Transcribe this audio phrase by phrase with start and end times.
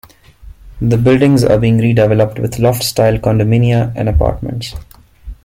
[0.81, 4.73] The buildings are being redeveloped with loft-style condominia and apartments.